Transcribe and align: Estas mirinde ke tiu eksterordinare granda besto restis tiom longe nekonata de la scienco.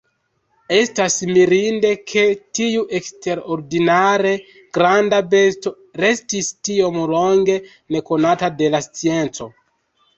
Estas 0.75 1.17
mirinde 1.31 1.91
ke 2.13 2.23
tiu 2.61 2.87
eksterordinare 3.01 4.33
granda 4.79 5.23
besto 5.37 5.75
restis 6.07 6.53
tiom 6.71 7.01
longe 7.17 7.63
nekonata 7.99 8.55
de 8.61 8.77
la 8.77 8.87
scienco. 8.91 9.55